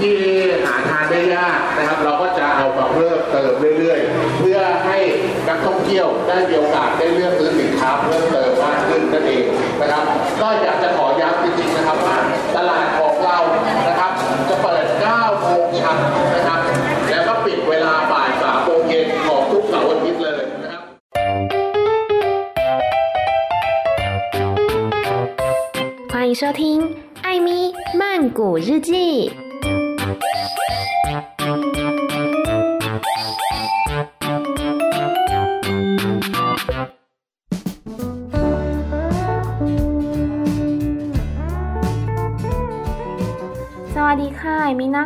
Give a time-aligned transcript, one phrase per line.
[0.00, 0.16] ที่
[0.64, 4.98] หาทานได้ยากนะครับ เราก็จะเอามาเพิ่มเติมเรื่อยๆ เพื่อให้
[5.48, 9.46] นักท่องเที่ยวได้มีโอกาสได้เลือกซื้อสินค้าเพิ่มเติมมากขึ้นนั่นเอง
[9.80, 10.04] นะครับ
[10.40, 12.16] ก็อยากจะขอย้ำจริงๆนะครับว่า
[12.56, 13.38] ตลาดของเรา
[13.88, 14.12] นะครับ
[14.48, 15.92] จะเปิด 9 โมงเช้า
[16.36, 16.60] นะครับ
[17.10, 20.82] แล้วก็ปิดเวลาบ่าย3โมงเย็นของทุกเสาร์อาทิตย์เลยนะครับ
[26.12, 26.62] 欢迎收听《
[27.26, 27.48] 艾咪
[28.00, 28.02] 曼
[28.38, 28.90] 谷日记》。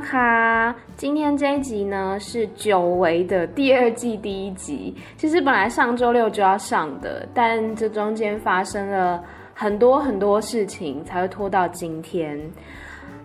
[0.10, 0.76] 艾咪娜卡。
[0.96, 4.96] 今天这一集呢是久违的第二季第一集。
[5.16, 12.40] 其实本来上周六就要上的，但这中间发生了很多很多事情，才会拖到今天。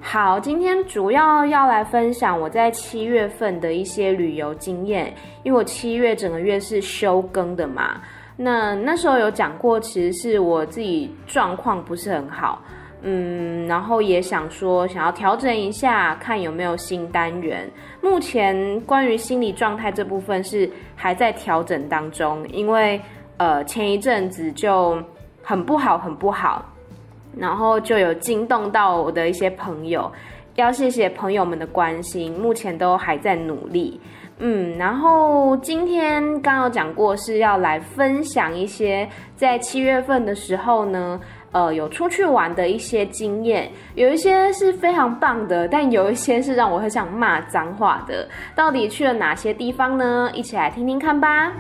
[0.00, 8.00] 好，今天主要要来分享我在七月份的一些旅游经验，因为我七月整个月是休更的嘛。
[8.36, 12.60] 那那时候有讲过，其实是我自己状况不是很好。
[13.06, 17.70] 嗯，然后也想说，想要调整一下，看有没有新单元。
[18.00, 22.98] 目前关于心理状态这部分是还在调整当中，因为
[23.36, 24.98] 呃前一阵子就
[25.42, 26.64] 很不好，很不好，
[27.36, 30.10] 然后就有惊动到我的一些朋友，
[30.54, 34.00] 要谢谢朋友们的关心，目前都还在努力。
[34.38, 41.20] 嗯，然后今天刚刚有讲过是要来分享一些在七月份的时候呢。
[41.54, 48.28] 呃，有出去玩的一些经验，有一些是非常棒的，但有一些是让我很想骂脏话的。
[48.56, 50.28] 到底去了哪些地方呢？
[50.34, 51.52] 一起来听听看吧。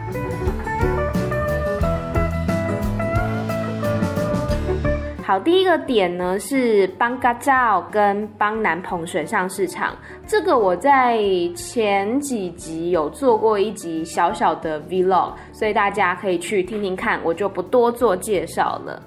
[5.22, 11.22] 好，第一个点呢是邦嘎照跟邦南彭水上市场，这个我在
[11.54, 19.00] 前几集有做过一集小小的 vlog，所以大家可以去听听看，我就不多做介绍了。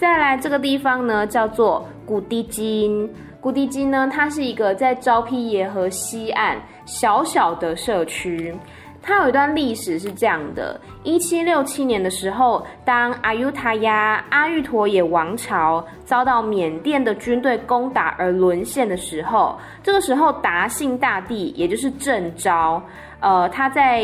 [0.00, 3.06] 再来这个地方呢，叫做古迪金。
[3.38, 6.56] 古迪金呢，它是一个在昭披耶河西岸
[6.86, 8.54] 小小的社区。
[9.02, 22.82] 它有一段历史是这样的：一七六七年的时候，当阿尤塔亚阿育陀耶王朝遭到缅甸的军队攻打而沦陷的时候，这个时候达信大帝，也就是郑昭，
[23.20, 24.02] 呃，他在。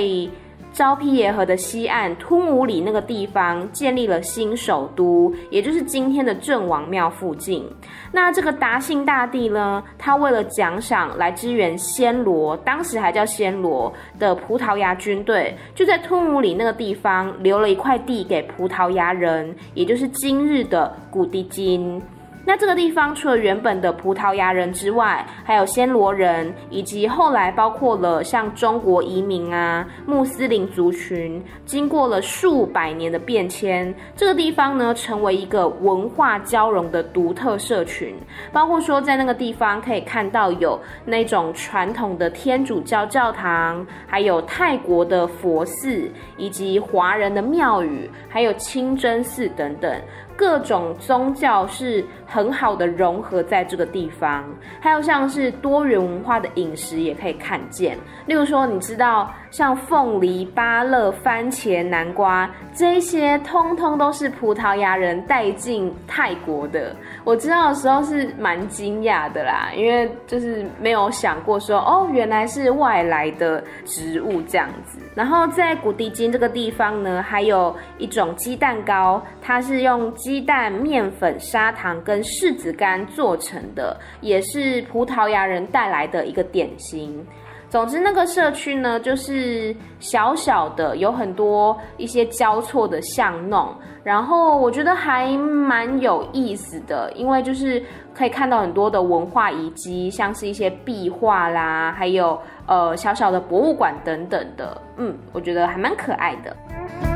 [0.77, 7.67] 昭披耶河的西岸，吞武里那个地方建立了新首都，也就是今天的郑王庙附近。
[8.13, 22.03] 那这个达信大帝呢，他为了奖赏来支援暹罗，当时还叫暹罗的葡萄牙军队，就在吞武里那个地方留了一块地给葡萄牙人，也就是今日的古迪金。
[22.49, 38.15] 那这个地方除了原本的葡萄牙人之外，还有暹罗人，以及后来包括了像中国移民啊、穆斯林族群，经过了数百年的变迁，这个地方呢，成为一个文化交融的独特社群。
[38.53, 50.01] 包括说，在那个地方可以看到有那种传统的天主教教堂，还有泰国的佛寺，以及华人的庙宇，还有清真寺等等。
[50.37, 54.45] 各种宗教是很好的融合在这个地方，
[54.81, 57.97] 还有像是多元文化的饮食也可以看见。
[58.27, 66.95] 例如说，你知道像凤梨、芭乐、番茄、南瓜这些，通通都是葡萄牙人带进泰国的。
[67.25, 74.99] 我知道的时候是蛮惊讶的啦，因为就是没有想过说，哦，原来是外来的植物这样子。
[75.15, 87.25] 然后在古迪金这个地方呢，还有一种鸡蛋糕，它是用鸡蛋、面粉、砂糖跟柿子干做成的，也是葡萄牙人带来的一个点心。
[87.69, 93.73] 总之，那个社区呢，就是小小的，有很多一些交错的巷弄，
[94.03, 97.81] 然后我觉得还蛮有意思的，因为就是
[98.13, 102.37] 可以看到很多的文化遗迹，像是一些壁画啦，还有。
[102.69, 107.16] 呃，小小的博物馆等等的，嗯，我觉得还蛮可爱的。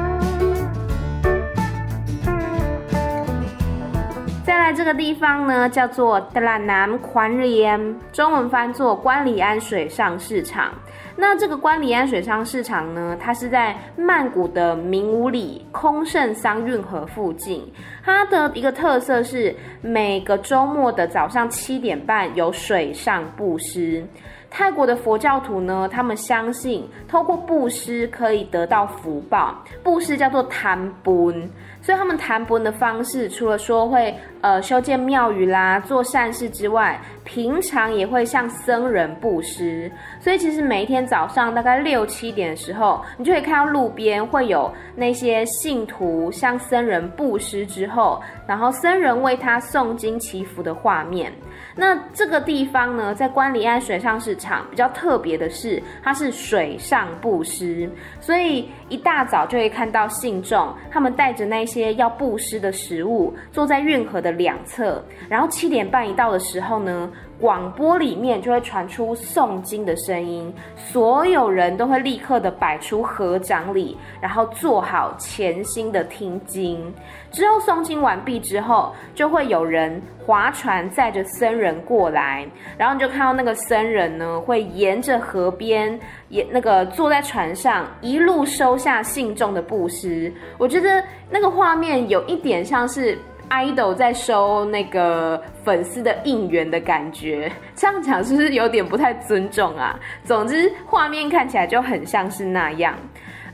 [4.50, 10.74] 再来这个地方呢，叫做德拉南宽里安，中文翻作关里安水上市场。
[11.14, 17.64] 那这个关里安水上市场呢，它是在曼谷的明武里空盛桑运河附近。
[18.02, 24.04] 它的一个特色是每个周末的早上七点半有水上布施。
[24.50, 31.48] 泰国的佛教徒呢，他们相信透过布施可以得到福报，布施叫做贪本。
[31.82, 39.90] 所以他们谈不的方式，除了说会呃修建庙宇啦、做善事之外，平常也会向僧人布施。
[40.20, 51.32] 所以其实每一天早上大概六七点的时候，你就可以看到路边会有那些信徒向僧人布施之后，然后僧人为他诵经祈福的画面。
[51.76, 57.88] 那这个地方呢，在关里安水上市场比较特别的是，它是水上布施，
[58.30, 67.10] 所以一大早就会看到信众他们带着那些要布施的食物，坐在运河的两侧，然后七点半一到的时候呢，
[67.40, 76.94] 广播里面就会传出诵经的声音，所有人都会立刻的摆出合掌礼，然后做好潜心的听经。
[77.32, 82.46] 之后诵经完毕之后，就会有人划船载着僧人过来，
[82.78, 85.98] 然后你就看到那个僧人呢，会沿着河边，
[86.30, 90.32] 也那个坐在船上，一路收下信众的布施。
[90.56, 93.18] 我觉得那个画面有一点像是。
[93.52, 99.98] idol 在收那个粉丝的应援的感觉，这样讲是不是有点不太尊重啊？
[100.22, 102.94] 总之，画面看起来就很像是那样。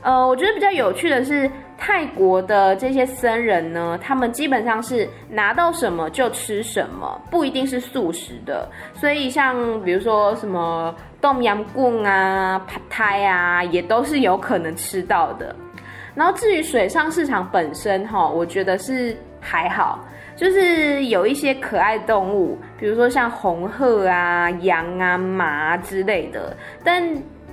[0.03, 8.69] 呃，我觉得比较有趣的是，泰国的这些僧人呢，他们基本上是拿到什么就吃什么，不一定是素食的。
[8.93, 15.55] 所以，像比如说什么洞羊棍啊、帕泰啊，也都是有可能吃到的。
[16.15, 19.15] 然后，至于水上市场本身，哈，我觉得是。
[19.39, 20.03] 还好，
[20.35, 27.01] 就是有一些可爱动物，比如说像红鹤啊、羊啊、马之类的，但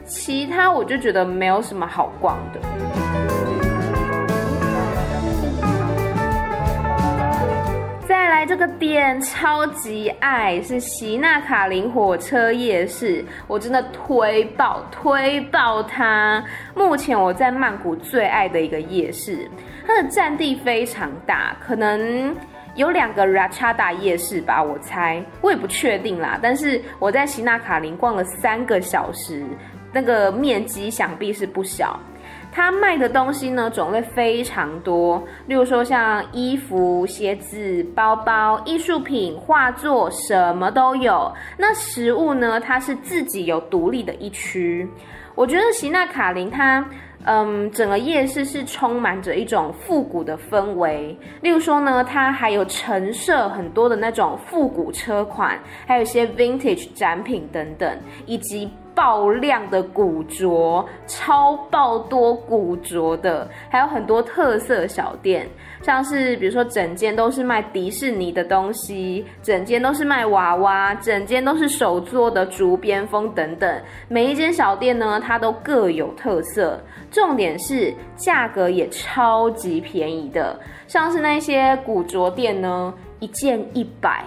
[0.05, 3.23] 其他我就觉得没有什么好逛的。
[8.44, 16.44] 来这个店超级爱，是席纳卡林火车夜市，我真的推爆推爆它！
[16.75, 19.50] 目前我在曼谷最爱的一个夜市。
[19.87, 22.37] 它的占地非常大，可能
[22.75, 26.38] 有两个 Rachada 夜市吧，我猜，我也不确定啦。
[26.43, 29.43] 但是我在席纳卡林逛了三个小时，
[29.91, 31.99] 那个面积想必是不小。
[32.54, 41.30] 它卖的东西呢，种类非常多，例如说像衣服、鞋子、包包、艺术品、画作，什么都有。
[41.58, 44.88] 那食物呢，它是自己有独立的一区。
[45.34, 46.86] 我觉得席纳卡林它。
[47.26, 51.16] 嗯，整个夜市是充满着一种复古的氛围。
[51.40, 58.70] 例如说呢，它还有陈设很多的那种复古车款，还有一些 vintage 展品等等，以及。
[58.94, 65.49] 爆量的古着，超爆多古着的，还有很多特色小店，
[65.82, 73.82] 像是比如说整间都是卖迪士尼的东西，整间都是卖娃娃，整间都是手做的竹编风等等。
[74.08, 76.81] 每一间小店呢，它都各有特色，
[77.11, 84.25] 重点是价格也超级便宜的，像是那些古着店呢，一件一百，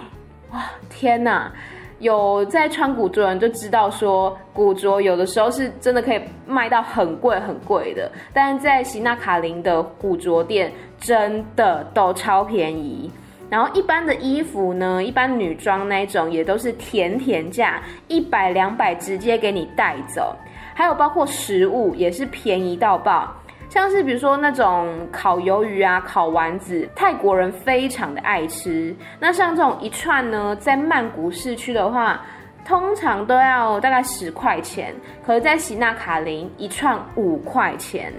[0.52, 1.50] 哇，天哪！
[1.98, 13.10] 有在穿古着人就知道，说古着有的时候是真的可以卖到很贵很贵的，但是在席纳卡林的古着店真的都超便宜。
[13.50, 20.36] 然后一般的衣服呢，一般女装那种也都是甜甜价，一百两百直接给你带走。
[20.74, 23.34] 还有包括食物也是便宜到爆。
[23.68, 28.96] 像是比如说那种烤鱿鱼啊、烤丸子，泰国人非常的爱吃。
[29.20, 32.20] 那像这种一串呢，在曼谷市区的话，
[32.64, 34.94] 通常都要大概十块钱，
[35.24, 38.10] 可是在喜纳卡林一串五块钱。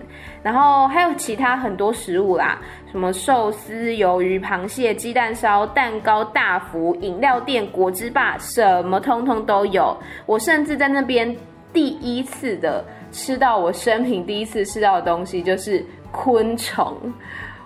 [0.44, 2.60] 然后还有其他很多食物啦，
[2.92, 9.98] 什么寿司、鱿鱼、螃蟹、鸡蛋烧、蛋糕、大福、饮料店、果汁吧，什么通通都有。
[10.28, 11.36] 我甚至在那边
[11.74, 12.86] 第一次的。
[13.12, 16.96] 吃到我生平第一次吃到的东西就是昆虫，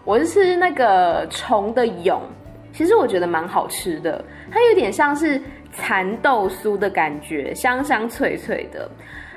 [0.04, 2.20] 我是吃那个虫的蛹，
[2.74, 8.90] 其实我觉得蛮好吃的，它有点像是蚕豆酥的感觉，香香脆脆的。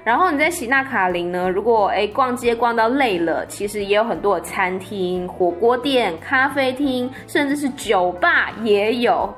[0.04, 9.28] 然后你在喜纳卡林呢，如果诶逛街逛到累了，其实也有很多的餐厅、火锅店、咖啡厅，甚至是酒吧也有。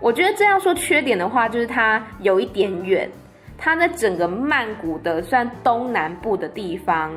[0.00, 3.08] 我觉得这样说缺点的话，就是它有一点远。
[3.58, 7.12] 它在整个曼谷的算东南部的地方。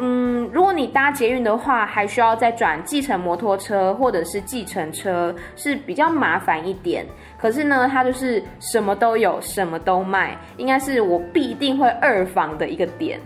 [0.00, 7.06] 嗯，如果你搭捷运的话，还需要再转计程摩托车或者是计程车，是比较麻烦一点。
[7.38, 13.20] 可是呢，它就是什么都有，什么都卖，应该是我必定会二访的一个点。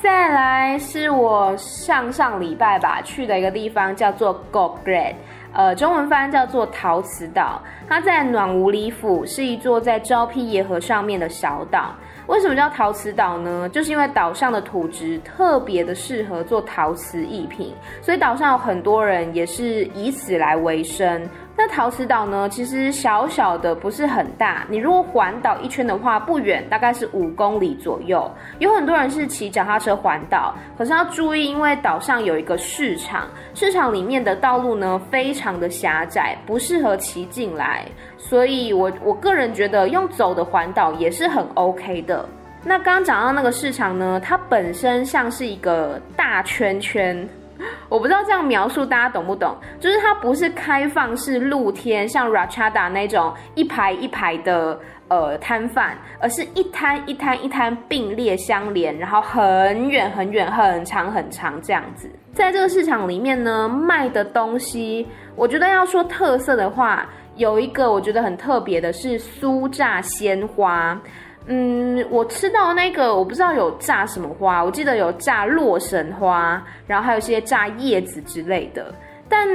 [0.00, 5.14] 再来是我上上礼拜吧去的一个地方，叫做 Gogret，
[5.52, 7.60] 呃，中文翻叫做陶瓷岛。
[7.88, 11.94] 它在暖武里府，是一座在昭披耶河上面的小岛。
[12.28, 13.68] 为什么叫陶瓷岛呢？
[13.68, 21.28] 就是因为岛上的土质特别的适合做陶瓷艺品，所以岛上有很多人也是以此来为生。
[21.54, 24.64] 那陶瓷岛呢，其实小小的，不是很大。
[24.68, 28.28] 你如果环岛一圈的话，不远，大概是五公里左右。
[28.58, 37.84] 有很多人是骑脚踏车环岛，可是要注意，因为岛上有一个市场，市场里面的道路呢，非常的狭窄，不适合骑进来。
[38.16, 42.26] 所以我我个人觉得用走的环岛也是很 OK 的。
[42.64, 47.28] 那刚刚讲到那个市场呢，它本身像是一个大圈圈。
[47.88, 49.56] 我不知道这样描述大家懂不懂？
[49.78, 54.78] 就是它不是开放式露天，像 Rachada 那种一排一排的
[55.08, 62.10] 呃摊贩，而是一摊一摊一摊并列相连，然后很远很远、很长很长这样子。
[62.32, 70.98] 在这个市场里面呢，卖的东西，我觉得要说特色的话，有一个我觉得很特别的是酥炸鲜花。
[71.46, 78.94] 嗯，我吃到那个，我不知道有炸什么花，我记得有炸洛神花，然后还有一些炸叶子之类的，
[79.28, 79.48] 但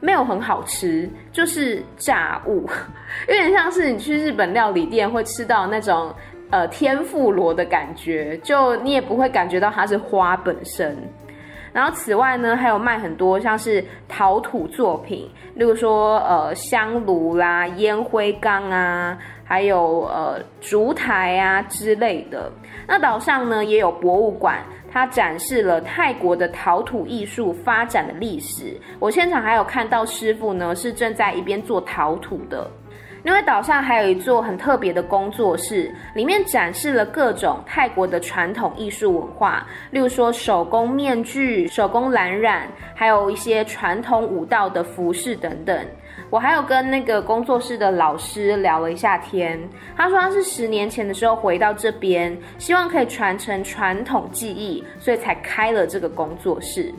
[0.00, 2.68] 没有很好吃，就是炸物，
[3.28, 6.12] 有点像是你去日本料理店会吃到那种
[6.50, 10.96] 呃天妇罗的感觉，就你也不会感觉到它是花本身。
[11.72, 19.16] 然后此外呢，还有卖很多像是陶土作品，例如说呃香炉啦、烟灰缸啊。
[19.44, 22.50] 还有呃烛台啊之类的。
[22.86, 28.76] 那岛上呢也有博物馆，它展示了泰国的陶土艺术发展的历史。
[28.98, 32.68] 我现场还有看到师傅呢是正在一边做陶土的。
[33.24, 45.86] 另外岛上还有一座很特别的工作室，里面展示了各种泰国的传统艺术文化，例如说手工面具、手工蓝染，还有一些传统舞蹈的服饰等等。
[46.32, 49.60] 我还有跟那个工作室的老师聊了一下天，
[49.94, 56.90] 他说他是十年前的时候回到这边，希望可以传承传统技艺，所以才开了这个工作室。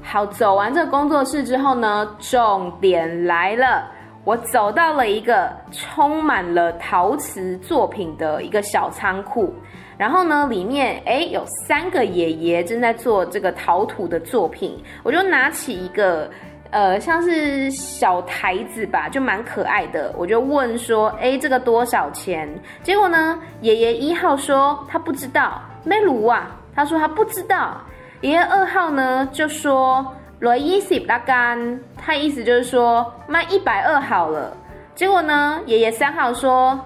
[0.00, 3.90] 好，走完这个工作室之后呢，重点来了。
[4.22, 9.52] 我走到了一个充满了陶瓷作品的一个小仓库，
[10.00, 14.82] 然后呢，里面诶有三个爷爷正在做这个陶土的作品。
[15.02, 16.30] 我就拿起一个
[16.70, 20.10] 呃，像是小台子吧，就蛮可爱的。
[20.16, 22.48] 我就问说，诶，这个多少钱？
[22.82, 27.78] 结果呢，爷爷一号说他不知道，没卢啊，他说他不知道。
[28.22, 34.56] 爷爷二号呢就说罗伊西拉干，他意思就是说卖一百二好了。
[34.94, 36.80] 结果呢，爷爷三号说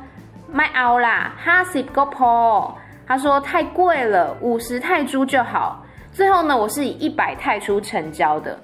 [0.51, 2.77] 卖奥啦，哈西个破，
[3.07, 5.85] 他说太贵了，五十泰铢就好。
[6.13, 8.59] 最后呢，我是以一百泰铢成交的。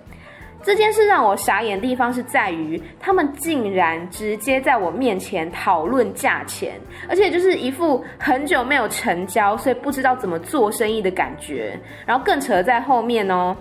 [0.63, 6.79] 这件事让我傻眼的地方是在于，他们竟然直接在我面前讨论价钱，
[7.09, 11.79] 而且就是一副很久没有成交，所以不知道怎么做生意的感觉。
[12.05, 13.57] 然后更扯在后面哦，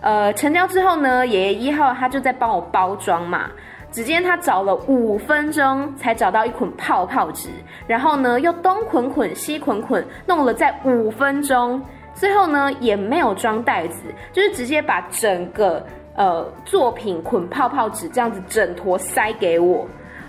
[0.00, 3.50] 呃，成交之后呢，爷爷一号他就在帮我包装嘛，
[3.96, 7.48] 只见他找了五分钟才找到一捆泡泡纸，
[7.86, 14.02] 然后呢又东捆捆西捆捆，弄了在五分钟，最后呢也没有装袋子，
[14.34, 15.82] 就是直接把整个。
[16.14, 19.86] 呃，作品捆泡泡纸这样子整坨塞给我，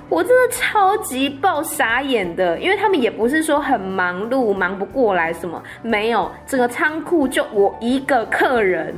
[0.09, 8.95] 我真的超级爆傻眼的，因为他们也不是说很忙碌，忙不过来什么，没有，整个仓库就我一个客人。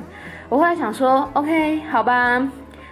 [0.49, 2.41] 我后来想说，OK，好吧，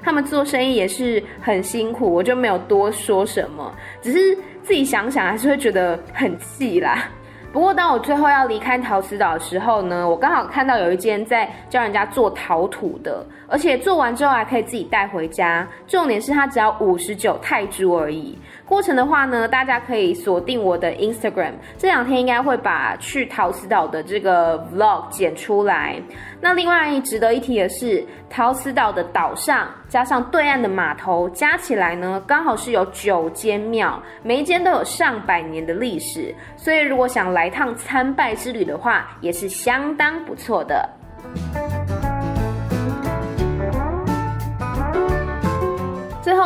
[0.04, 7.10] 他们做生意也是很辛苦，我就没有多说什么，只是自己想想还是会觉得很气啦。
[7.54, 15.68] 不过，当我最后要离开陶瓷岛的时候呢，我刚好看到有一间在教人家做陶土的，而且做完之后还可以自己带回家。
[15.88, 18.38] 重点是它只要五十九泰铢而已。
[18.66, 26.02] 过程的话呢，大家可以锁定我的 Instagram，这两天应该会把去陶瓷岛的这个 Vlog 剪出来。
[26.42, 40.88] 那另外值得一提的是，陶瓷岛的岛上加上对岸的码头，加起来呢，刚好是有九间庙，每一间都有上百年的历史，所以如果想来趟参拜之旅的话，也是相当不错的。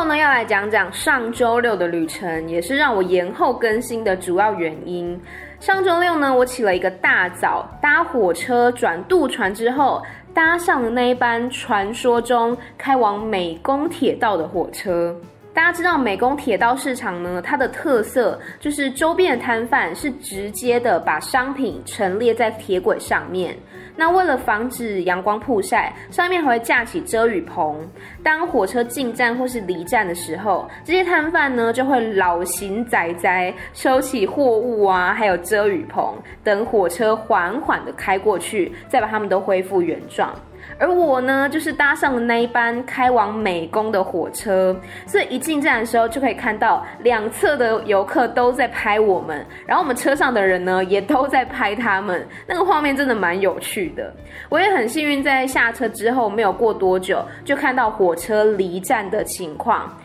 [0.04, 5.20] 呢，要来讲讲上周六的旅程，也是让我延后更新的主要原因。
[5.60, 10.02] 上周六呢，我起了一个大早，搭火车转渡船之后，
[10.34, 15.14] 搭上了那一班传说中开往美工铁道的火车。
[15.54, 23.54] 大家知道美工铁道市场呢，它的特色就是周边的摊贩是直接的把商品陈列在铁轨上面。
[23.94, 27.78] 那为了防止阳光曝晒，上面还会架起遮雨棚。
[28.22, 40.34] 当火车进站或是离站的时候，这些摊贩呢就会老行仔仔收起货物啊，还有遮雨棚，等火车缓缓的开过去，再把它们都恢复原状。
[40.78, 44.74] 而我呢，就是搭上了那一班开往美工的火车，
[45.06, 54.12] 所以一进站的时候就可以看到两侧的游客都在拍我们，然后我们车上的人呢也都在拍他们，那个画面真的蛮有趣的。
[54.48, 59.96] 我也很幸运，在下车之后没有过多久，就看到火车离站的情况。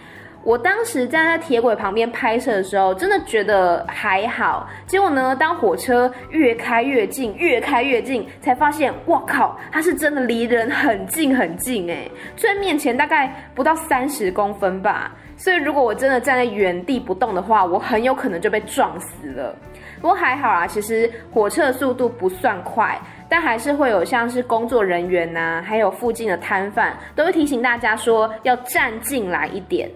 [0.47, 4.65] 我当时站在铁轨旁边拍摄的时候，真的觉得还好。
[4.85, 15.11] 结果呢，当火车越开越近，越开越近，才发现，哇靠，它是真的离人很近很近哎，就在面前大概不到三十公分吧。
[15.35, 19.53] 所以如果我真的站在原地不动的话，我很有可能就被撞死了。
[19.99, 29.91] 不过还好啊，其实火车的速度不算快，但还是会有像是工作人员呐、啊，还有附近的摊贩，都会提醒大家说要站进来一点。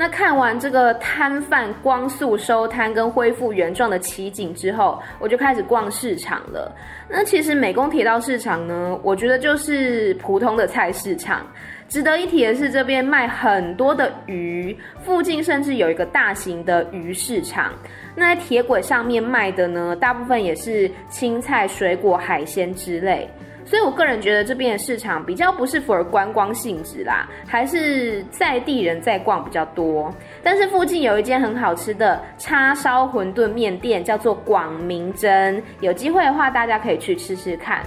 [0.00, 6.74] 那看完这个摊贩光速收摊跟恢复原状的奇景之后，我就开始逛市场了。
[7.06, 11.46] 那其实美工铁道市场呢，我觉得就是普通的菜市场。
[11.86, 17.70] 值得一提的是，这边卖很多的鱼，附近甚至有一个大型的鱼市场。
[18.16, 23.28] 那在铁轨上面卖的呢，大部分也是青菜、水果、海鲜之类。
[23.70, 30.12] 所以，我个人觉得这边的市场比较不是 for 观光性质啦，还是在地人在逛比较多。
[30.42, 37.80] 但是附近有一间很好吃的叉烧馄饨面店，叫做广明珍，有机会的话大家可以去吃吃看。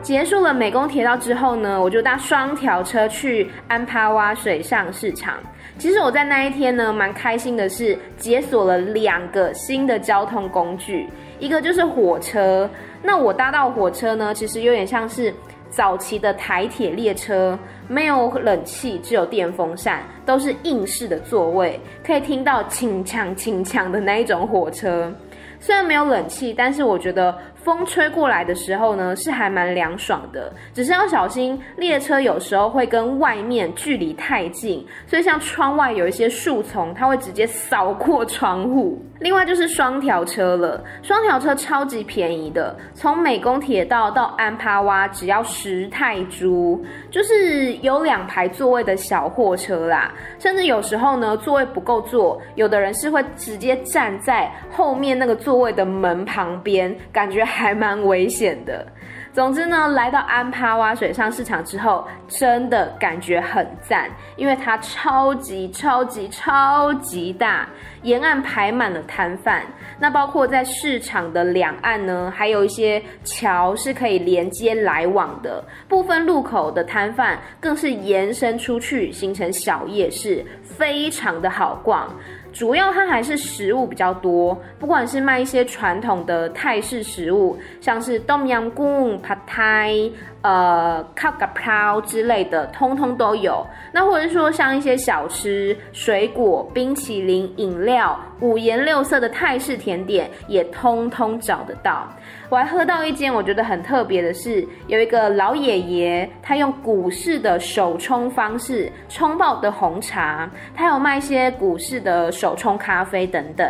[0.00, 5.34] 结束了美工铁道之后呢，我就搭双条车去安帕瓦水上市场。
[5.82, 11.08] 其实我在那一天呢，蛮开心的是解锁了两个新的交通工具，
[11.40, 12.70] 一个就是火车。
[13.02, 15.34] 那我搭到火车呢，其实有点像是
[15.70, 17.58] 早期的台铁列车，
[17.88, 25.12] 没有冷气，只有电风扇，都是硬式的座位，可以听到轻锵轻锵的那一种火车。
[25.58, 27.36] 虽然没有冷气，但是我觉得。
[27.64, 39.00] 风吹过来的时候呢，是还蛮凉爽的，只是要小心列车有时候会跟外面距离太近，所以像窗外有一些树丛，它会直接扫过窗户。
[39.20, 50.12] 另外就是双条车了，双条车超级便宜的，从美工铁道到安帕瓦只要十泰铢，就是有两排座位的小货车啦。
[50.40, 57.46] 甚至有时候呢，座位不够坐，有的人是会直接站在后面那个座位的门旁边，感觉。
[57.52, 58.86] 还蛮危险的。
[59.32, 67.66] 总之呢，来到安帕瓦水上市场之后，真的感觉很赞，因为它超级超级超级大，
[68.02, 69.62] 沿岸排满了摊贩。
[69.98, 75.64] 那包括在市场的两岸呢，还有一些桥是可以连接来往的。
[75.88, 82.14] 部分路口的摊贩更是延伸出去，形成小夜市，非常的好逛。
[82.52, 90.12] 主要它还是食物比较多，不管是卖一些传统的泰式食物，像是冬阴功、Pad Thai、
[90.42, 93.66] 呃、烤咖泡之类的，通通都有。
[93.92, 102.08] 那或者说像一些小吃、水果、冰淇淋、饮料，五颜六色的泰式甜点，也通通找得到。
[102.52, 113.66] 我还喝到一间我觉得很特别的是，有一个老爷爷，他用古式的手冲方式冲泡的红茶，他有卖一些古式的手冲咖啡等等。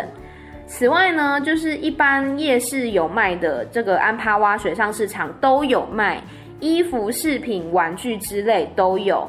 [0.67, 6.21] 此外呢，就是一般夜市有卖的这个安帕瓦水上市场都有卖
[6.59, 9.25] 衣服、饰品、玩具之类都有。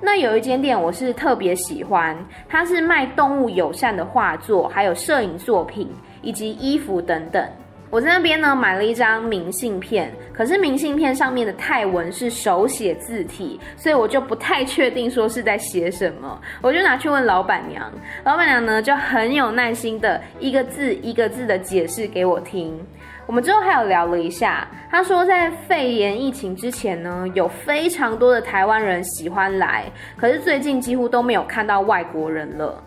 [0.00, 5.88] 那有一间店我是特别喜欢，它是卖动物友善的画作，还有摄影作品
[6.22, 7.48] 以及衣服等等。
[7.88, 16.40] 我在那边呢买了一张明信片，可是明信片上面的泰文是手写字体，所以我就不太确定说是在写什么。
[16.60, 17.90] 我就拿去问老板娘，
[18.24, 22.76] 老板娘呢就很有耐心的一个字一个字的解释给我听。
[23.24, 29.84] 我们之后还有聊了一下，她说在肺炎疫情之前呢，有非常多的台湾人喜欢来，
[30.16, 32.82] 可是最近几乎都没有看到外国人了。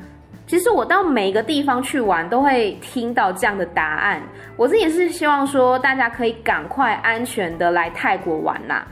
[0.49, 4.19] 其实我到每一个地方去玩，都会听到这样的答案。
[4.57, 8.83] 我自己是希望说，大家可以赶快安全的来泰国玩啦。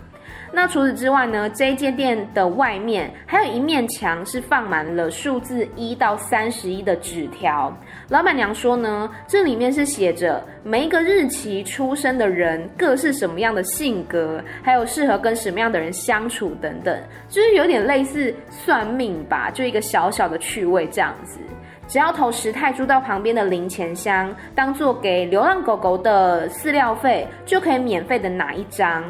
[0.52, 7.72] 那除此之外呢，这一间店的外面还有一面墙是放满了数字一到三十一的纸条。
[8.10, 16.98] 老板娘说呢，这里面是写着每一个日期出生的人各是什么样的性格，还有适合跟什么样的人相处等等，
[17.30, 21.40] 就是有点类似算命吧，就一个小小的趣味这样子。
[21.88, 29.04] 只要投十泰铢到旁边的零钱箱，当做给流浪狗狗的饲料费，就可以免费的拿一张。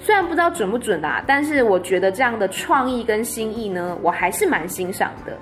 [0.00, 5.36] 虽然不知道准不准啦，但是我觉得这样的创意跟心意呢，我还是蛮欣赏的。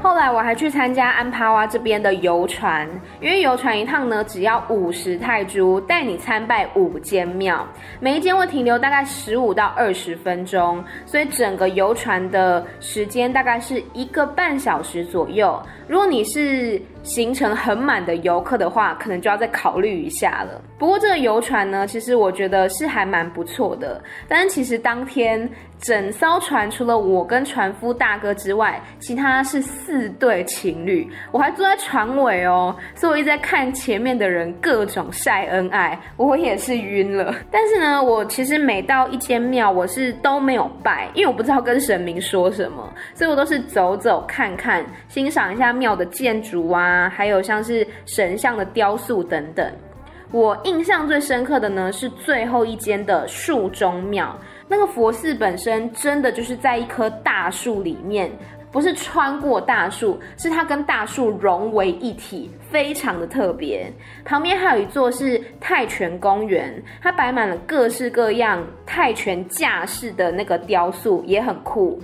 [0.00, 2.88] 后来我还去参加安帕哇这边的游船，
[3.20, 7.66] 因为游船一趟呢只要五十泰铢，带你参拜五间庙，
[8.00, 15.60] 每一间会停留大概十五到二十分钟，所以整个游船的时间大概是一个半小时左右。
[15.88, 20.60] 如果你是行程很满的游客的话，可能就要再考虑一下了。
[20.76, 25.48] 不过这个游船呢，其实我觉得是还蛮不错的，但是其实当天。
[25.80, 31.06] 整艘船除了我跟船夫大哥之外，其他是四对情侣。
[31.30, 37.34] 我还坐在船尾哦，所以我一直在看前面的人各种晒恩爱，我也是晕了。
[37.52, 49.68] 但是呢，我其实每到一间庙，我是都没有拜，因为我不知道跟神明说什么，所以我都是走走看看，欣赏一下庙的建筑啊，啊还有像是神像的雕塑等等。
[50.30, 54.36] 我印象最深刻的呢，是最后一间的树中庙。
[54.66, 58.28] 那个佛寺本身真的就是在一棵大树里面，
[58.72, 63.88] 不是穿过大树，是它跟大树融为一体，非常的特别。
[64.24, 72.00] 旁边还有一座是泰拳公园，它摆满了各式各样泰拳架势的那个雕塑，也很酷。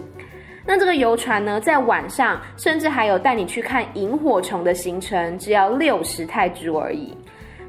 [0.73, 7.13] 那这个游船呢，在晚上甚至还有带你去看萤火虫的行程，只要六十泰铢而已。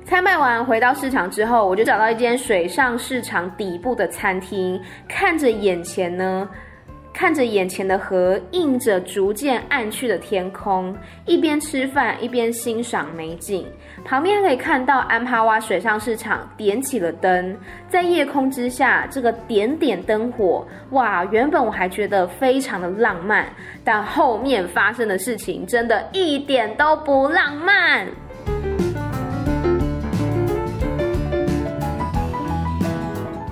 [0.05, 6.47] 参拜完回到市场之后，我就找到一间水上市场底部的餐厅，看着眼前呢，
[7.11, 13.65] 看着眼前的河，映着逐渐暗去的天空，一边吃饭一边欣赏美景。
[14.03, 17.55] 旁边可以看到安帕瓦水上市场点起了灯，
[17.87, 21.23] 在夜空之下，这个点点灯火，哇！
[21.25, 23.47] 原本我还觉得非常的浪漫，
[23.83, 28.05] 但后面发生的事情真的一点都不浪漫。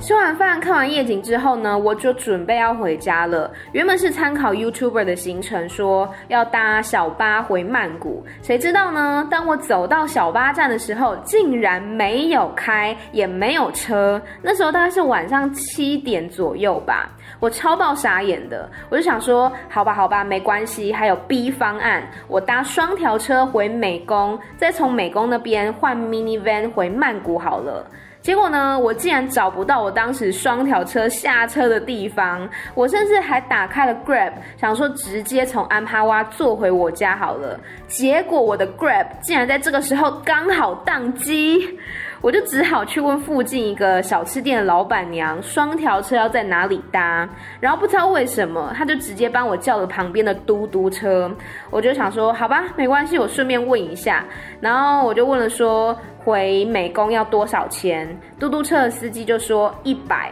[0.09, 3.51] 吃完饭，看完夜景之后呢，我就准备要回家了。
[3.73, 8.25] 原本是参考 YouTuber 的行程，说要搭小巴回曼谷。
[8.41, 9.27] 谁知道呢？
[9.29, 14.19] 当我走到小巴站的时候，竟然没有开，也没有车。
[14.41, 17.07] 那时候大概是晚上七点左右吧，
[17.39, 18.67] 我超爆傻眼的。
[18.89, 27.85] 我就想说，好吧，好吧，没关系，还有 B 方案，我搭双条车回美工，再从美工那边换 mini van 回曼谷好了。
[28.29, 37.59] 结果呢，我竟然找不到我当时双条车下车的地方，我甚至还打开了 Grab，想说直接从安帕哇坐回我家好了。
[37.87, 41.79] 结果我的 Grab 竟然在这个时候刚好宕机。
[42.21, 47.27] 我就只好去问附近一个小吃店的老板娘，双条车要在哪里搭？
[47.59, 51.31] 然后不知道为什么，他就直接帮我叫了旁边的嘟嘟车。
[51.69, 54.25] 我就想说，好吧，没关系，我顺便问一下。
[54.59, 58.19] 然后我就问了说，回美工要多少钱？
[58.37, 60.31] 嘟嘟车的司机就说一百。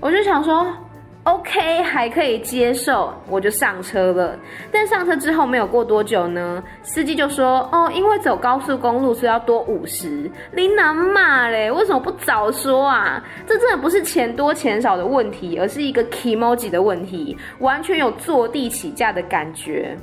[0.00, 0.66] 我就想说。
[1.28, 4.34] OK，还可以接受，我就上车了。
[4.72, 13.22] 但上车之后没有过多久呢，司机就说：“哦，因为走高速公路，所以要多五十。”琳南骂嘞，为什么不早说啊？
[13.46, 19.94] 这真的不是钱多钱少的问题，而是一个 kimoji 的问题，完全有坐地起价的感觉。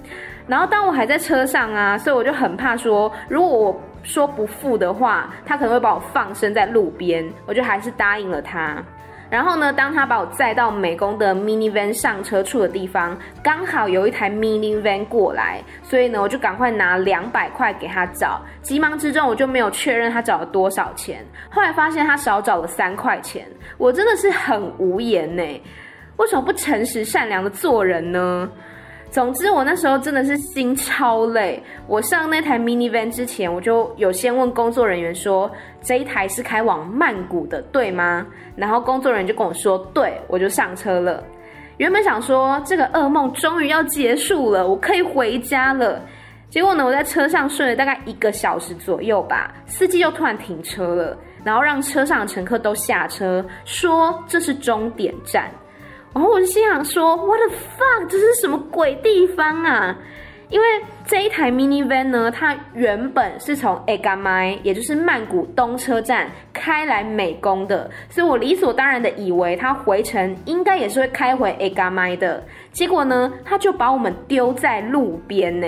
[0.46, 7.28] 然后当我还在车上啊，所以我就很怕说，如果我说不付的话，他可能会把我放生在路边。
[7.48, 8.78] 我就还是答应了他。
[9.30, 18.42] 然后呢，当他把我载到美工的 minivan 上车处的地方，刚好有一台 minivan 过来，所以呢，我就赶快拿两百块给他找。
[18.62, 21.26] 急忙之中，我就没有确认他找了多少钱。
[21.50, 23.46] 后来发现他少找了三块钱，
[23.78, 25.44] 我真的是很无言呢。
[26.18, 28.50] 为什么不诚实善良的做人呢？
[29.16, 31.64] 总之，我那时候真的是心超累。
[31.88, 35.50] 我上那台 minivan 之前，我就有先问工作人员说
[35.82, 41.24] ：“这一台是开往曼谷的，对吗？”然后工作人员就跟我说：“对。”我就上车了。
[41.78, 46.02] 原本想说这个噩梦终于要结束了，我可以回家了。
[46.50, 55.50] 结果呢，我在车上睡了大概一个小时左右吧，司机又突然停车了，然后让车上的乘客都下车，说这是终点站。
[56.16, 58.08] 然后我就心想说：“What the fuck？
[58.08, 59.94] 这是什么鬼地方啊？”
[60.50, 60.66] 因为
[61.06, 75.68] 这一台 minivan 呢，它原本是从 Egamai，也就是曼谷东车站开来美工的，所以我理所当然的以为它回程应该也是会开回 Egamai 的，结果呢，它就把我们丢在路边呢。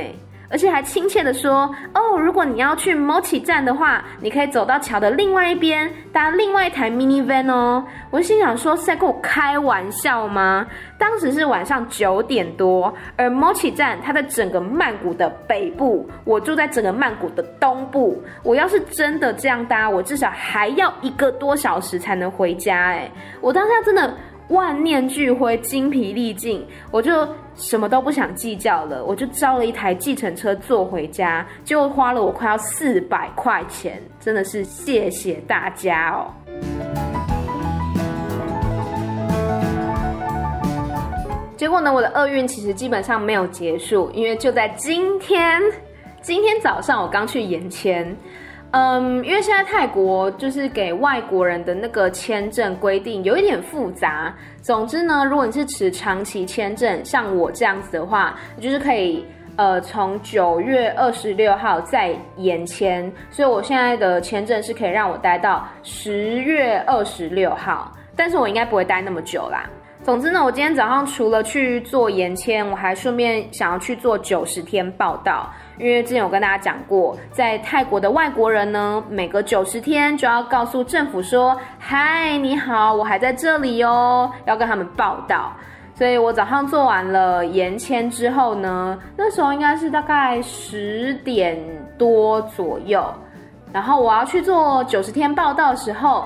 [0.49, 10.65] 而且还亲切的说：“哦，如果你要去 Mochi 站的话，你可以走到桥的另外一边，搭另外一台 minivan 哦。”我心想说：“是在跟我开玩笑吗？”
[10.97, 18.23] 当时是晚上九点多，而 Mochi 站它在整个曼谷的北部，我住在整个曼谷的东部。
[18.43, 22.87] 我要是真的这样搭，我至少还要一个多小时才能回家。
[22.87, 24.13] 哎，我当下真的。
[24.49, 36.31] 万念俱灰，精疲力尽，我就什么都不想计较了，我就招了一台计程车坐回家，就花了我快要四百块钱，真的是谢谢大家哦。
[41.57, 45.59] 结果呢，我的厄运其实基本上没有结束，因为就在今天，
[46.21, 48.15] 今天早上我刚去延签。
[48.71, 54.33] 嗯，因为现在泰国就是给外国人的那个签证规定有一点复杂。
[54.61, 59.25] 总之呢，如果你是持长期签证，像我这样子的话，就是可以
[59.55, 63.09] 呃从九月二十六号再延签。
[63.31, 69.63] 所以我现在的签证是可以让我待到十月二十六号，但是我应该不会待那么久啦。
[70.03, 75.49] 总之呢，我今天早上除了去做延签，我还顺便想要去做九十天报道。
[75.77, 85.51] 因为之前有跟大家讲过，在泰国的外国人呢，每隔九十天就要告诉政府说：“嗨，你好，我还在这里哦。”要跟他们报到。
[85.93, 91.57] 所以我早上做完了延签之后呢，那时候应该是大概十点
[91.97, 93.03] 多左右，
[93.71, 96.25] 然后我要去做九十天报到的时候。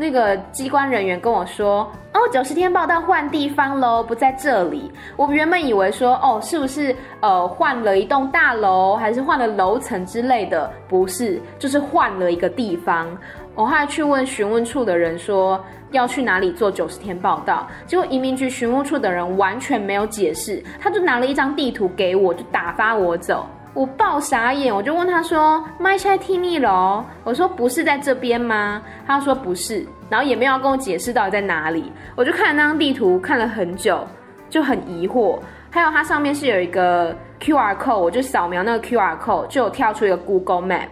[0.00, 13.06] 那个机关人员跟我说：“哦，九十天报到换地方喽，不在这里。”我原本以为说：“哦，是不是呃换了一栋大楼，还是换了楼层之类的？”不是，就是换了一个地方。
[13.54, 23.46] 我还去问询问处的人说要去哪里做九十天报到，结果移民局询问处的人完全没有解释，他就拿了一张地图给我，就打发我走。
[23.78, 31.92] 我爆傻眼，我就问他说：“麦菜听腻了？”我说：“不是在这边吗？”他说：“不是。”然后也没有跟我解释到底在哪里。
[32.16, 34.04] 我就看那张地图看了很久，
[34.50, 35.38] 就很疑惑。
[35.70, 40.88] 还有它上面是有一个 QR code，我就扫描那个 QR code，就有跳出一个 Google Map。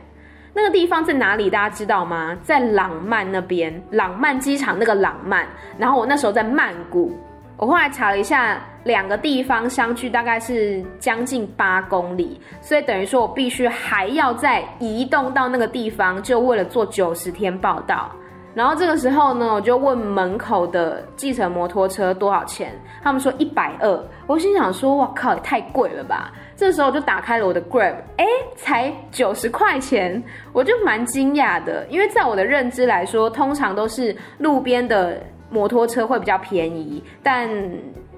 [0.54, 1.50] 那个地方在哪里？
[1.50, 2.36] 大家知道吗？
[2.44, 5.44] 在朗曼那边，朗曼机场那个朗曼。
[5.76, 7.12] 然后我那时候在曼谷。
[7.58, 18.10] 我后来查了一下，两个地方相距大概是将近八公里，所以等于说我必须还要再移动到那个地方，就为了做九十天报道。
[18.54, 24.04] 然后这个时候呢，我就问门口的计程摩托车多少钱，他们说一百二。
[24.26, 26.32] 我心想说，哇靠，也太贵了吧！
[26.56, 35.18] 这时候我就打开了我的 Grab，哎，才九十块钱，我就蛮惊讶的，因为在我的认知来说，通常都是路边的。
[35.50, 37.48] 摩托车会比较便宜，但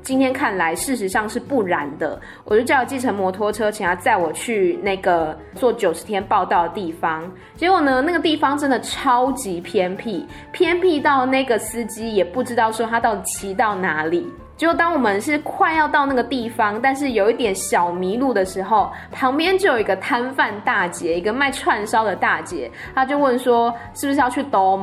[0.01, 2.19] 今天看来事实上是不然的。
[2.45, 7.31] 我就叫计程摩托车，请他载我去那个做九十天报到的地方。
[7.57, 14.27] 结果呢，那个地方真的超级偏僻，偏僻到那个司机也不知道说他到底骑到哪里。
[14.57, 24.77] 结果当我们是快要到那个地方，但是有一点小迷路的时候，旁边就有一个摊贩大姐，一个卖串烧的大姐，她就问说：“是不是要去兜？”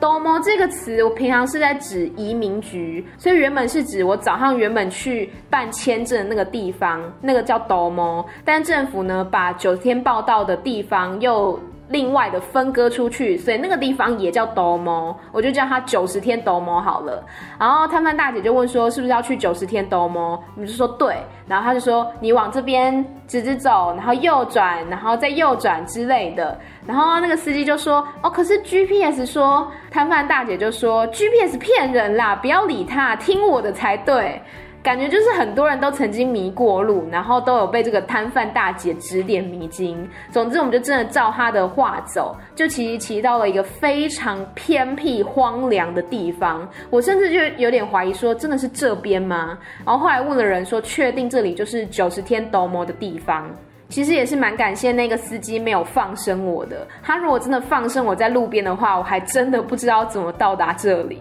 [0.00, 17.24] Domo 这个词，我平常是在指移民局，所以原本是指我早上原本去办签证的那个地方，那个叫 Domo，但政府呢，把九十天报到的地方又另外的分割出去，所以那个地方也叫 Domo，我就叫它九十天 Domo 好了。
[17.58, 20.40] 然后摊贩大姐就问说，是不是要去九十天 Domo？
[20.54, 26.58] 我们就说对，然后他就说你往这边直直走，然后右转，然后再右转之类的。
[26.86, 34.40] 然后那个司机就说，哦，可是 GPS 说，摊贩大姐就说 GPS 骗人啦，不要理他，听我的才对。
[34.86, 40.08] 感觉就是很多人都曾经迷过路，然后都有被这个摊贩大姐指点迷津。
[40.30, 46.68] 总之，我们就真的照她的话走，就骑骑到了一个非常偏僻荒凉的地方。
[46.88, 49.58] 我甚至就有点怀疑说，真的是这边吗？
[49.84, 53.50] 然后后来问了人说，确定这里就是九十天 Domo 的地方。
[53.88, 56.86] 其实也是蛮感谢那个司机没有放生我的。
[57.02, 61.18] 他如果真的放生我在路边的话，我还真的不知道怎么到达这里。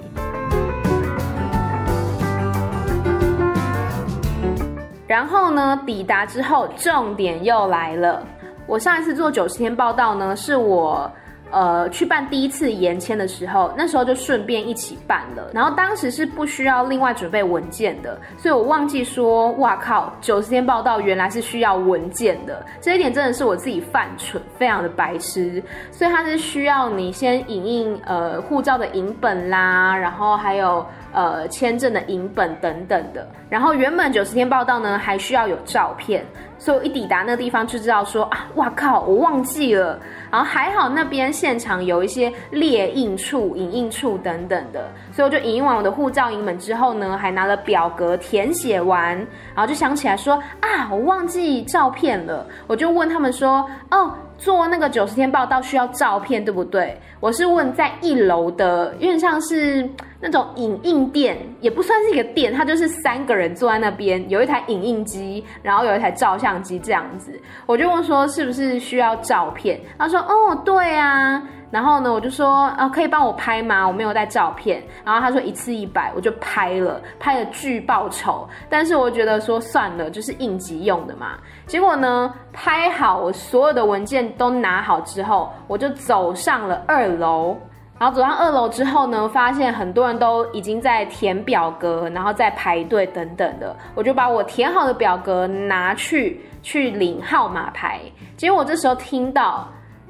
[5.07, 8.25] 然后呢，抵达之后，重点又来了。
[8.65, 11.09] 我上一次做九十天报道呢，是我
[11.51, 15.49] 呃，去办第一次延签的时候，那时候就顺便一起办了。
[15.53, 22.65] 然后当时是不需要另外准备文件的，所以我忘记说，哇靠，九十天报到原来是需要文件的。
[22.81, 25.63] 这一点真的是我自己犯蠢，非常的白痴。
[25.91, 33.25] 所以它是需要你先影印呃护照的影本啦，然后还有呃签证的影本等等的。
[33.49, 36.25] 然后原本九十天报道呢，还需要有照片。
[36.57, 39.99] 所以我一抵达那个地方就知道说啊，哇靠，我忘记了。
[40.31, 49.15] 然后还好那边现场有一些列印处、影印处等等的，所以我就影印完我的护照影本之后呢，还拿了表格填写完，
[49.55, 52.45] 然后就想起来说啊，我忘记照片了。
[52.67, 56.99] 我就问他们说，哦，做那个九十天报到需要照片对不对？
[57.21, 59.89] 我是问在一楼的，有点像是。
[60.21, 67.39] 那种影印店也不算是一个店，它就是三个人坐在那边，有一台影印机，然后有一台照相机这样子。
[67.67, 69.79] 我就问说是不是需要照片？
[69.99, 71.39] 他说哦，对啊。
[71.75, 73.85] 然后呢，我就说啊，可以帮我拍吗？
[73.85, 74.81] 我没有带照片。
[75.03, 78.47] 然后他说一次一百，我就拍了，拍了巨报丑。
[78.69, 81.37] 但是我觉得说算了，就是应急用的嘛。
[81.65, 87.57] 结果呢，拍好我所有的文件都拿好之后，我就走上了二楼。
[87.99, 93.75] 然后走上二楼之后呢，发现很多人都已经在填表格，然后在排队等等的。
[93.95, 97.99] 我就把我填好的表格拿去去领号码牌。
[98.37, 99.67] 结果我这时候听到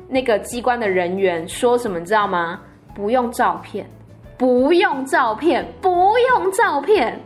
[0.07, 2.59] 那个机关的人员说什么，你知道吗？
[2.93, 3.85] 不用照片，
[4.37, 7.19] 不用照片，不用照片。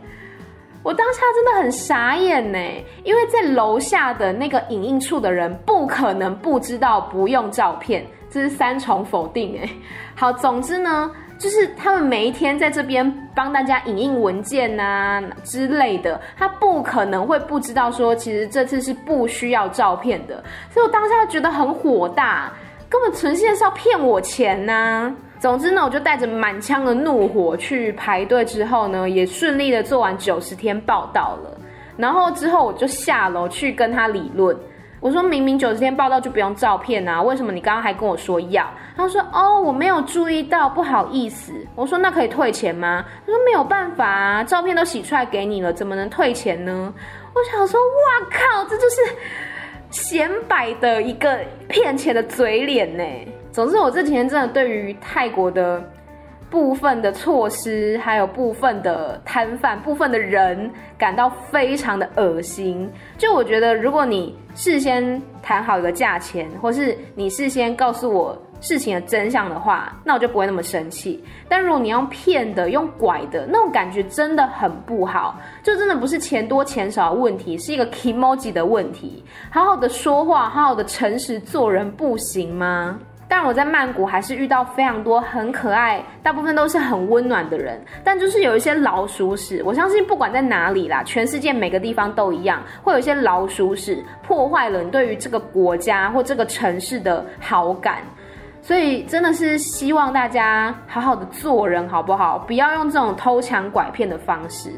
[0.82, 2.58] 我当下真的很傻眼呢，
[3.04, 8.04] 因为在楼下的那个影印处的人不可能不知道不用照片。
[8.30, 9.68] 这是三重否定哎，
[10.14, 22.52] 好，总之呢，就是他们每一天在这边帮大家影印文件啊之类的，他不可能会不知道说，其实这次是不需要照片的，所以我当下觉得很火大，
[22.90, 31.56] 根本存心是要骗我钱呐、总之呢，我就带着满腔的怒火去排队，之后呢，也顺利的做完九十天报道了，
[31.96, 34.54] 然后之后我就下楼去跟他理论。
[34.98, 38.68] 我说明明九十天报道就不用照片啊，为什么你刚刚还跟我说要？
[38.96, 41.54] 他说哦，我没有注意到，不好意思。
[41.74, 43.02] 我说那可以退钱吗？
[43.24, 46.92] 他说没有办法啊，照片都洗出来给你了，怎么能退钱呢？
[47.32, 48.96] 我想说，哇靠，这就是
[49.90, 53.04] 显摆的一个骗钱的嘴脸呢。
[53.52, 55.82] 总之，我这几天真的对于泰国的。
[56.50, 62.90] 部分的措施，还有部分的摊贩、部分的人感到非常的恶心。
[63.16, 71.22] 就我觉得，如果你事先谈好一个价钱，或是你事先告诉我事情的真相的话，那我就不会那么生气。
[71.48, 75.38] 但如果你用骗的、用拐的，那种感觉真的很不好。
[75.62, 79.24] 就真的不是钱多钱少的问题，是一个 kimoji 的问题。
[79.50, 82.98] 好好的说话，好好的诚实做人，不行吗？
[83.30, 89.62] 但我在曼谷还是遇到非常多很可爱，大部分都是很温暖的人，但就是有一些老鼠屎。
[89.64, 97.98] 我相信不管在哪里啦，全世界每个地方都一样，会有一些老鼠屎破坏了你对于这个国家或这个城市的好感。
[98.60, 102.36] 所以真的是希望大家好好的做人，好不好？
[102.40, 104.72] 不要用这种偷抢拐骗的方式。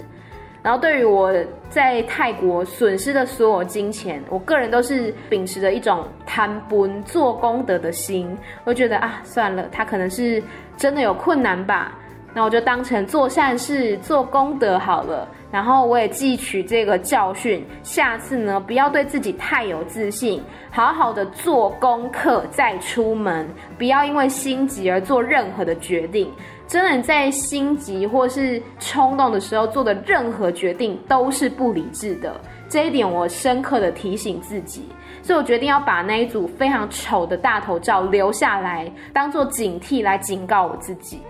[0.63, 1.35] 然后对于我
[1.69, 8.37] 在泰国损失的所有金钱，我个人都是秉持着一种贪本做功德的心。
[8.65, 10.41] 我觉得啊，算了，他可能是
[10.77, 11.93] 真的有困难吧，
[12.33, 15.29] 那我就当成做善事、做功德好了。
[15.51, 23.47] 然后我也汲取这个教训，下次呢，不要对自己太有自信，好好的做功课再出门，
[23.77, 26.31] 不要因为心急而做任何的决定。
[26.73, 32.35] 真的，在心急或是冲动的时候做的任何决定都是不理智的，
[32.67, 34.89] 这一点我深刻的提醒自己，
[35.23, 41.21] 所以我决定要把那一组非常丑的大头照留下来，当做警惕来警告我自己。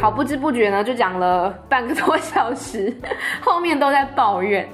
[0.00, 2.92] 好，不知不觉呢就讲了半个多小时，
[3.40, 4.68] 后面都在抱怨。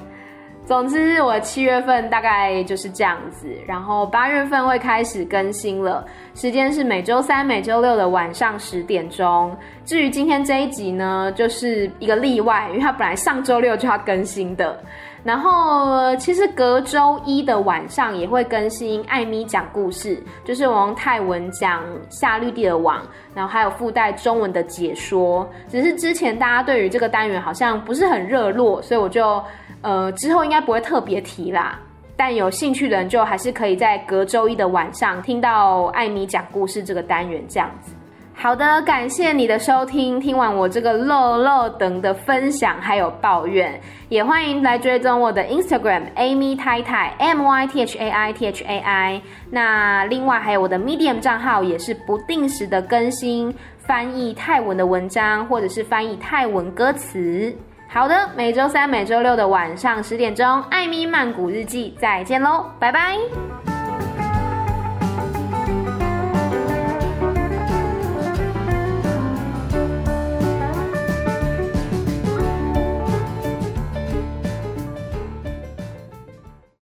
[0.69, 9.57] 总之，我七月份大概就是这样子，然后八月份会开始更新了，时间是每周三、每周六的晚上十点钟。
[9.87, 14.79] 至于今天这一集呢，就是一个例外，因为它本来上周六就要更新的。
[15.25, 23.01] 然后其实隔周一的晚上也会更新艾咪讲故事，就是我用泰文讲夏绿蒂的网，
[23.35, 25.49] 然后还有附带中文的解说。
[25.67, 29.43] 只是之前大家对于这个单元好像不是很热络，所以我就。
[29.83, 31.79] 呃，之后应该不会特别提啦，
[32.17, 37.93] 但有兴趣的人就还是可以在隔周一的晚上听到艾米讲故事这个单元这样子。
[38.41, 40.21] 好的，感谢你的收听。
[40.21, 49.23] 听完我这个漏漏等的分享，还有抱怨，也欢迎来追踪我的 Instagram Amy 太太 M Y T H A I T H A I。
[49.51, 57.53] 那另外还有我的 Medium 账号，也是不定时的更新翻译泰文的文章，或者是翻译泰文歌词。
[57.91, 63.17] 好的，每周三、每周六的晚上十点钟，艾咪曼谷日记，再见喽，拜拜。